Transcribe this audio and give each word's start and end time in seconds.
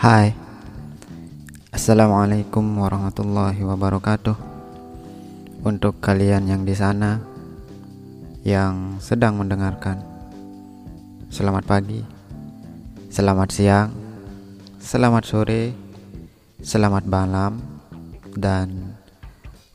Hai. 0.00 0.32
Assalamualaikum 1.76 2.64
warahmatullahi 2.80 3.60
wabarakatuh. 3.60 4.32
Untuk 5.60 6.00
kalian 6.00 6.48
yang 6.48 6.64
di 6.64 6.72
sana 6.72 7.20
Yang 8.40 9.04
sedang 9.04 9.36
mendengarkan 9.36 10.00
Selamat 11.28 11.68
pagi 11.68 12.00
Selamat 13.12 13.52
siang 13.52 13.92
Selamat 14.80 15.28
sore 15.28 15.76
Selamat 16.64 17.04
malam 17.04 17.60
Dan 18.32 18.96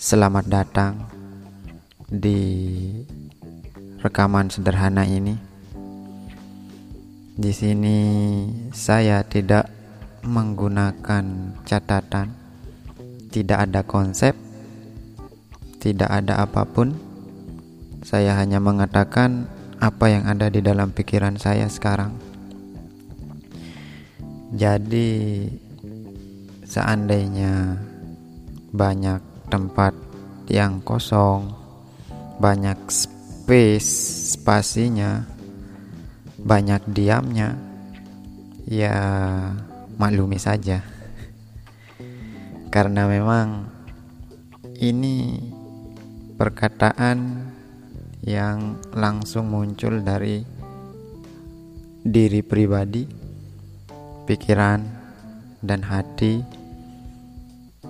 Selamat 0.00 0.48
datang 0.48 1.04
Di 2.08 2.40
Rekaman 4.00 4.48
sederhana 4.48 5.04
ini. 5.04 5.36
Di 7.36 7.52
sini 7.52 8.00
saya 8.72 9.20
tidak 9.20 9.73
menggunakan 10.24 11.24
catatan, 11.68 12.32
tidak 13.28 13.58
ada 13.68 13.80
konsep, 13.84 14.34
tidak 15.78 16.08
ada 16.08 16.40
apa 16.40 16.64
pun. 16.64 16.96
Saya 18.04 18.36
hanya 18.36 18.60
mengatakan 18.60 19.48
apa 19.80 20.08
yang 20.08 20.24
ada 20.24 20.48
di 20.48 20.64
dalam 20.64 20.92
pikiran 20.96 21.36
saya 21.36 21.68
sekarang. 21.68 22.16
Jadi, 24.54 25.44
seandainya 26.64 27.80
banyak 28.72 29.20
tempat 29.52 29.92
yang 30.48 30.80
kosong, 30.84 31.52
banyak 32.38 32.76
space 32.86 33.90
spasinya, 34.38 35.26
banyak 36.38 36.82
diamnya, 36.92 37.56
ya 38.68 38.96
maklumi 39.96 40.38
saja 40.38 40.82
karena 42.74 43.06
memang 43.06 43.70
ini 44.82 45.38
perkataan 46.34 47.46
yang 48.26 48.82
langsung 48.90 49.46
muncul 49.46 50.02
dari 50.02 50.42
diri 52.02 52.42
pribadi, 52.42 53.06
pikiran, 54.26 54.80
dan 55.62 55.86
hati, 55.86 56.42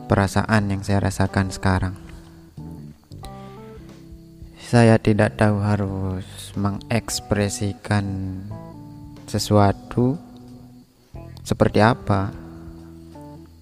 perasaan 0.05 0.69
yang 0.69 0.85
saya 0.85 1.09
rasakan 1.09 1.49
sekarang. 1.49 1.97
Saya 4.61 5.01
tidak 5.01 5.41
tahu 5.41 5.65
harus 5.65 6.27
mengekspresikan 6.61 8.05
sesuatu 9.25 10.21
seperti 11.45 11.85
apa? 11.85 12.33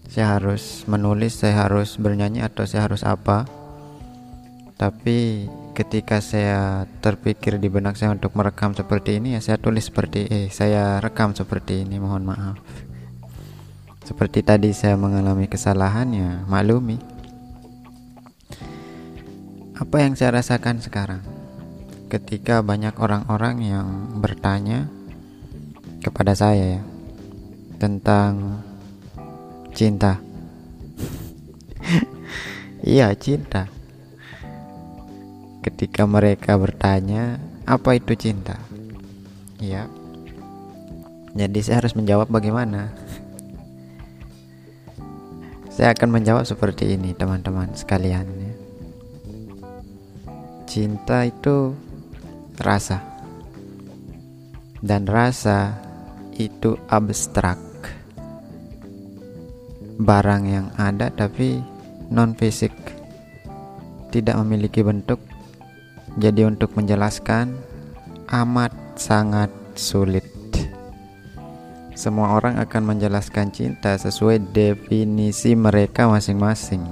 Saya 0.07 0.39
harus 0.39 0.87
menulis 0.87 1.43
saya 1.43 1.67
harus 1.67 1.99
bernyanyi 1.99 2.47
atau 2.47 2.63
saya 2.63 2.87
harus 2.87 3.03
apa? 3.03 3.45
Tapi 4.79 5.51
ketika 5.75 6.23
saya 6.23 6.87
terpikir 7.03 7.59
di 7.59 7.67
benak 7.67 7.99
saya 7.99 8.15
untuk 8.15 8.39
merekam 8.39 8.77
seperti 8.77 9.19
ini 9.19 9.35
ya 9.35 9.41
saya 9.41 9.57
tulis 9.57 9.89
seperti 9.89 10.29
eh 10.29 10.47
saya 10.53 11.01
rekam 11.03 11.35
seperti 11.35 11.83
ini 11.83 11.99
mohon 11.99 12.23
maaf. 12.23 12.57
Seperti 14.07 14.47
tadi 14.47 14.71
saya 14.71 14.95
mengalami 14.95 15.51
kesalahan 15.51 16.09
ya 16.15 16.31
maklumi. 16.47 17.03
Apa 19.75 20.07
yang 20.07 20.15
saya 20.15 20.39
rasakan 20.39 20.79
sekarang? 20.79 21.23
Ketika 22.07 22.63
banyak 22.63 22.95
orang-orang 23.01 23.65
yang 23.65 23.89
bertanya 24.21 24.87
kepada 26.05 26.37
saya 26.37 26.79
ya 26.79 26.83
tentang 27.83 28.63
cinta. 29.75 30.23
iya, 32.87 33.11
cinta. 33.19 33.67
Ketika 35.67 36.07
mereka 36.07 36.55
bertanya, 36.55 37.43
"Apa 37.67 37.99
itu 37.99 38.15
cinta?" 38.15 38.55
Iya. 39.59 39.91
Jadi 41.35 41.59
saya 41.59 41.83
harus 41.83 41.99
menjawab 41.99 42.31
bagaimana? 42.31 42.95
Saya 45.75 45.97
akan 45.97 46.21
menjawab 46.21 46.45
seperti 46.45 46.93
ini, 46.93 47.17
teman-teman 47.17 47.73
sekalian. 47.73 48.29
Cinta 50.69 51.25
itu 51.25 51.73
rasa. 52.61 53.01
Dan 54.85 55.09
rasa 55.09 55.81
itu 56.37 56.77
abstrak 56.93 57.72
barang 60.01 60.43
yang 60.49 60.67
ada 60.81 61.13
tapi 61.13 61.61
non 62.09 62.33
fisik 62.37 62.73
tidak 64.13 64.37
memiliki 64.45 64.85
bentuk. 64.85 65.21
Jadi 66.21 66.45
untuk 66.45 66.77
menjelaskan 66.77 67.57
amat 68.29 68.73
sangat 69.01 69.49
sulit. 69.73 70.29
Semua 71.97 72.37
orang 72.37 72.61
akan 72.61 72.93
menjelaskan 72.93 73.49
cinta 73.53 73.97
sesuai 73.97 74.53
definisi 74.53 75.57
mereka 75.57 76.09
masing-masing. 76.09 76.85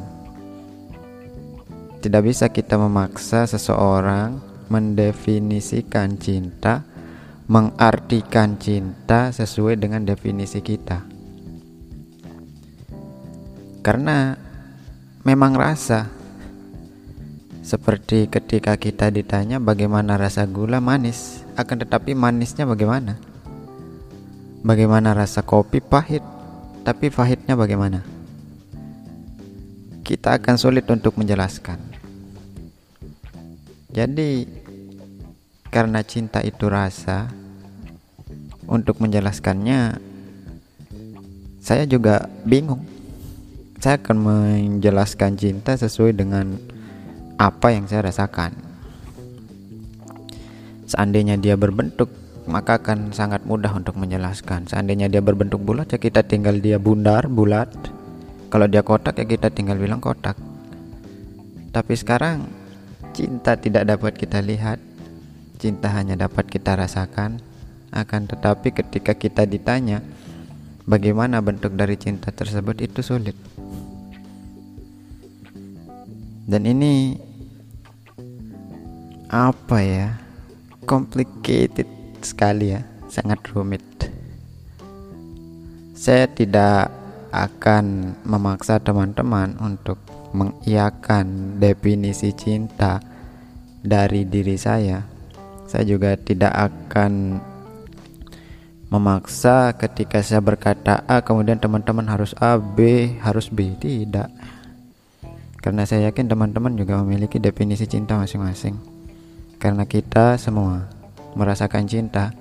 Tidak 2.00 2.22
bisa 2.24 2.48
kita 2.48 2.80
memaksa 2.80 3.44
seseorang 3.44 4.40
mendefinisikan 4.72 6.16
cinta 6.16 6.86
mengartikan 7.50 8.54
cinta 8.62 9.34
sesuai 9.34 9.74
dengan 9.74 10.06
definisi 10.06 10.62
kita 10.62 11.09
karena 13.80 14.36
memang 15.24 15.56
rasa. 15.56 16.08
Seperti 17.60 18.26
ketika 18.26 18.74
kita 18.74 19.12
ditanya 19.12 19.60
bagaimana 19.62 20.16
rasa 20.16 20.42
gula 20.48 20.80
manis 20.82 21.44
akan 21.54 21.86
tetapi 21.86 22.16
manisnya 22.18 22.66
bagaimana? 22.66 23.20
Bagaimana 24.64 25.14
rasa 25.14 25.44
kopi 25.44 25.78
pahit 25.78 26.24
tapi 26.82 27.12
pahitnya 27.12 27.54
bagaimana? 27.54 28.02
Kita 30.02 30.40
akan 30.40 30.56
sulit 30.58 30.88
untuk 30.90 31.14
menjelaskan. 31.14 31.78
Jadi 33.94 34.48
karena 35.70 36.02
cinta 36.02 36.42
itu 36.42 36.66
rasa 36.66 37.30
untuk 38.66 38.98
menjelaskannya 38.98 40.00
saya 41.62 41.86
juga 41.86 42.26
bingung 42.42 42.89
saya 43.80 43.96
akan 43.96 44.18
menjelaskan 44.20 45.40
cinta 45.40 45.72
sesuai 45.72 46.12
dengan 46.12 46.60
apa 47.40 47.72
yang 47.72 47.88
saya 47.88 48.04
rasakan. 48.12 48.52
Seandainya 50.84 51.40
dia 51.40 51.56
berbentuk, 51.56 52.12
maka 52.44 52.76
akan 52.76 53.16
sangat 53.16 53.40
mudah 53.48 53.72
untuk 53.72 53.96
menjelaskan. 53.96 54.68
Seandainya 54.68 55.08
dia 55.08 55.24
berbentuk 55.24 55.64
bulat, 55.64 55.88
ya 55.88 55.96
kita 55.96 56.20
tinggal 56.28 56.60
dia 56.60 56.76
bundar, 56.76 57.24
bulat. 57.24 57.72
Kalau 58.52 58.68
dia 58.68 58.84
kotak, 58.84 59.16
ya 59.16 59.24
kita 59.24 59.48
tinggal 59.48 59.80
bilang 59.80 60.04
kotak. 60.04 60.36
Tapi 61.72 61.94
sekarang, 61.96 62.52
cinta 63.16 63.56
tidak 63.56 63.88
dapat 63.88 64.12
kita 64.12 64.44
lihat, 64.44 64.76
cinta 65.56 65.88
hanya 65.96 66.20
dapat 66.20 66.52
kita 66.52 66.76
rasakan. 66.76 67.40
Akan 67.88 68.28
tetapi, 68.28 68.76
ketika 68.76 69.16
kita 69.16 69.48
ditanya 69.48 70.04
bagaimana 70.84 71.40
bentuk 71.44 71.76
dari 71.76 71.96
cinta 71.98 72.32
tersebut, 72.32 72.80
itu 72.84 73.00
sulit. 73.00 73.36
Dan 76.50 76.66
ini 76.66 77.14
apa 79.30 79.78
ya? 79.78 80.08
Complicated 80.84 81.86
sekali 82.18 82.74
ya 82.74 82.82
sangat 83.06 83.42
rumit. 83.54 83.82
Saya 85.94 86.26
tidak 86.30 86.90
akan 87.30 88.16
memaksa 88.26 88.82
teman-teman 88.82 89.54
untuk 89.62 90.00
mengiakan 90.34 91.58
definisi 91.62 92.34
cinta 92.34 93.02
dari 93.82 94.26
diri 94.26 94.56
saya. 94.58 95.02
Saya 95.70 95.84
juga 95.86 96.18
tidak 96.18 96.50
akan 96.50 97.38
memaksa 98.90 99.72
ketika 99.78 100.18
saya 100.20 100.42
berkata 100.42 101.06
A 101.06 101.22
kemudian 101.22 101.62
teman-teman 101.62 102.10
harus 102.10 102.34
A 102.42 102.58
B 102.58 103.14
harus 103.22 103.46
B 103.46 103.78
tidak 103.78 104.28
karena 105.60 105.84
saya 105.84 106.08
yakin 106.08 106.24
teman-teman 106.24 106.72
juga 106.72 106.96
memiliki 107.04 107.36
definisi 107.36 107.84
cinta 107.84 108.16
masing-masing. 108.16 108.80
Karena 109.60 109.84
kita 109.84 110.40
semua 110.40 110.88
merasakan 111.36 111.84
cinta, 111.84 112.32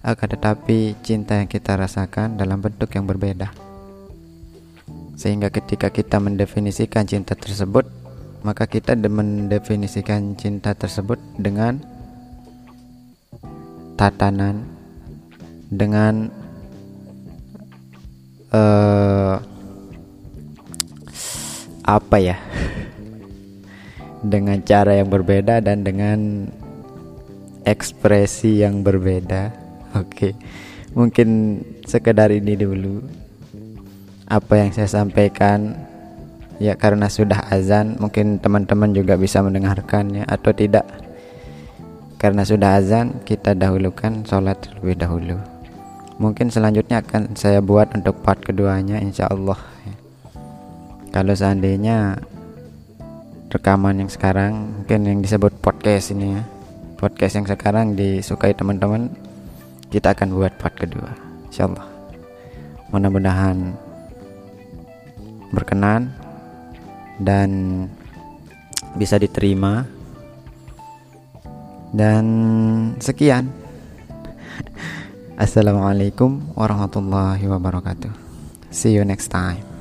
akan 0.00 0.28
tetapi 0.32 0.96
cinta 1.04 1.36
yang 1.36 1.52
kita 1.52 1.76
rasakan 1.76 2.40
dalam 2.40 2.64
bentuk 2.64 2.88
yang 2.96 3.04
berbeda. 3.04 3.52
Sehingga 5.20 5.52
ketika 5.52 5.92
kita 5.92 6.16
mendefinisikan 6.16 7.04
cinta 7.04 7.36
tersebut, 7.36 7.84
maka 8.40 8.64
kita 8.64 8.96
mendefinisikan 8.96 10.32
cinta 10.40 10.72
tersebut 10.72 11.20
dengan 11.36 11.76
tatanan 14.00 14.64
dengan 15.72 16.28
uh, 18.52 19.40
apa 21.82 22.16
ya? 22.20 22.36
Dengan 24.22 24.62
cara 24.62 24.94
yang 24.94 25.10
berbeda 25.10 25.58
dan 25.58 25.82
dengan 25.82 26.46
ekspresi 27.66 28.62
yang 28.62 28.86
berbeda. 28.86 29.50
Oke 29.98 30.38
mungkin 30.92 31.60
sekedar 31.88 32.32
ini 32.32 32.54
dulu. 32.56 33.02
Apa 34.28 34.64
yang 34.64 34.70
saya 34.72 34.88
sampaikan 34.88 35.76
ya 36.56 36.72
karena 36.78 37.10
sudah 37.10 37.52
azan 37.52 38.00
mungkin 38.00 38.40
teman-teman 38.40 38.96
juga 38.96 39.18
bisa 39.20 39.44
mendengarkannya 39.44 40.24
atau 40.24 40.52
tidak. 40.54 40.86
Karena 42.16 42.46
sudah 42.46 42.78
azan 42.78 43.26
kita 43.26 43.58
dahulukan 43.58 44.22
sholat 44.22 44.62
terlebih 44.62 44.94
dahulu 44.94 45.51
mungkin 46.20 46.52
selanjutnya 46.52 47.00
akan 47.00 47.36
saya 47.36 47.64
buat 47.64 47.92
untuk 47.96 48.20
part 48.20 48.40
keduanya 48.44 49.00
insya 49.00 49.28
Allah 49.30 49.56
kalau 51.12 51.36
seandainya 51.36 52.16
rekaman 53.52 54.00
yang 54.00 54.08
sekarang 54.08 54.80
mungkin 54.80 55.00
yang 55.04 55.18
disebut 55.20 55.52
podcast 55.60 56.16
ini 56.16 56.40
ya. 56.40 56.42
Podcast 56.96 57.36
yang 57.36 57.44
sekarang 57.44 57.92
disukai 57.92 58.56
teman-teman 58.56 59.12
kita 59.92 60.16
akan 60.16 60.32
buat 60.32 60.56
part 60.56 60.72
kedua 60.72 61.12
insyaallah. 61.52 61.84
Mudah-mudahan 62.88 63.76
berkenan 65.52 66.16
dan 67.20 67.50
bisa 68.96 69.20
diterima. 69.20 69.84
Dan 71.92 72.24
sekian 73.04 73.52
Assalamualaikum 75.42 76.54
warahmatullahi 76.54 77.50
wabarakatuh. 77.50 78.14
See 78.70 78.94
you 78.94 79.02
next 79.02 79.26
time 79.26 79.71